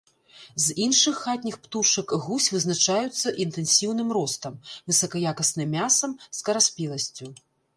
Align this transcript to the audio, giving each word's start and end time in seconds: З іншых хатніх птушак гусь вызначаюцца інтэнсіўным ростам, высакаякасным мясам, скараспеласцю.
З 0.67 0.75
іншых 0.83 1.19
хатніх 1.25 1.57
птушак 1.65 2.13
гусь 2.23 2.47
вызначаюцца 2.55 3.33
інтэнсіўным 3.45 4.09
ростам, 4.19 4.57
высакаякасным 4.89 5.69
мясам, 5.79 6.11
скараспеласцю. 6.41 7.25